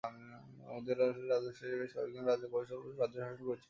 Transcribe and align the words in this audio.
মৌর্য্য 0.67 0.91
রাজবংশের 0.91 1.29
রাজত্ব 1.31 1.57
শেষে 1.59 1.77
বেশ 1.81 1.91
কয়েকজন 1.95 2.23
রাজা 2.25 2.47
কোশল 2.53 2.81
রাজ্য 2.99 3.15
শাসন 3.15 3.33
করেছিলেন। 3.39 3.59